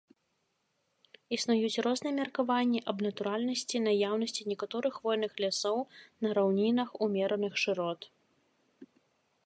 [1.35, 5.79] Існуюць розныя меркаванні аб натуральнасці наяўнасці некаторых хвойных лясоў
[6.27, 8.01] на раўнінах ўмераных шырот.